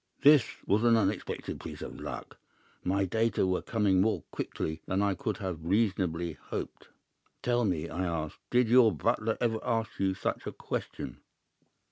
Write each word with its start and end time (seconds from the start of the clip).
"This 0.23 0.47
was 0.65 0.83
an 0.83 0.97
unexpected 0.97 1.59
piece 1.59 1.83
of 1.83 1.99
luck. 1.99 2.39
My 2.83 3.05
data 3.05 3.45
were 3.45 3.61
coming 3.61 4.01
more 4.01 4.23
quickly 4.31 4.81
than 4.87 4.99
I 5.03 5.13
could 5.13 5.37
have 5.37 5.63
reasonably 5.63 6.33
hoped. 6.33 6.87
"'Tell 7.43 7.65
me,' 7.65 7.87
I 7.87 8.03
asked, 8.05 8.39
'did 8.49 8.67
your 8.67 8.91
butler 8.91 9.37
ever 9.39 9.59
ask 9.63 9.99
you 9.99 10.15
such 10.15 10.47
a 10.47 10.51
question? 10.53 11.19